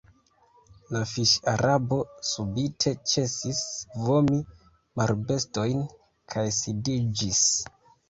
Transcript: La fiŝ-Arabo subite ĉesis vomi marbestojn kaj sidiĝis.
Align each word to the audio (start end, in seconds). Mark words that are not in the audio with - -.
La 0.95 1.01
fiŝ-Arabo 1.09 1.99
subite 2.31 2.95
ĉesis 3.13 3.61
vomi 4.09 4.43
marbestojn 5.03 5.89
kaj 6.35 6.51
sidiĝis. 6.65 7.49